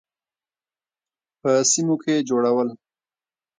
[1.41, 2.69] په سیمو کې جوړول.